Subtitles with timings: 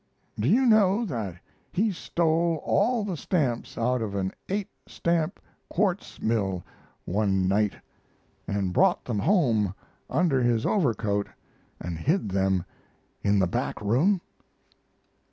[0.39, 1.35] Do you know that
[1.71, 5.39] he stole all the stamps out of an 8 stamp
[5.69, 6.63] quartz mill
[7.05, 7.75] one night,
[8.47, 9.75] and brought them home
[10.09, 11.27] under his overcoat
[11.79, 12.65] and hid them
[13.21, 14.21] in the back room?